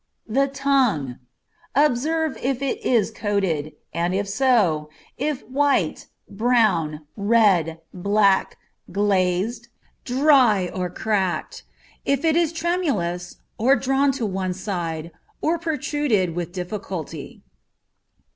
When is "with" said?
16.35-16.51